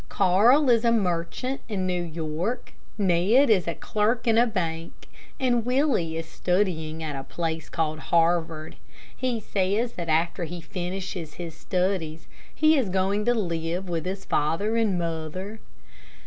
[0.09, 5.07] Carl is a merchant in New York, Ned is a clerk in a bank,
[5.39, 8.77] and Willie is studying at a place called Harvard.
[9.15, 14.25] He says that after he finishes his studies, he is going to live with his
[14.25, 15.59] father and mother.